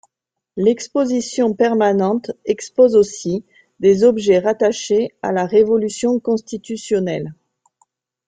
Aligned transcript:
L'exposition 0.57 1.53
permanente 1.53 2.31
expose 2.45 2.95
aussi 2.95 3.45
des 3.79 4.03
objets 4.03 4.39
rattachés 4.39 5.15
à 5.21 5.31
la 5.31 5.45
révolution 5.45 6.19
constitutionnelle. 6.19 7.35